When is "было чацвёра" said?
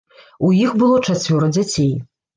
0.83-1.53